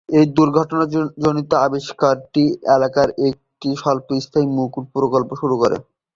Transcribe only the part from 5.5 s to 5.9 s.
করে।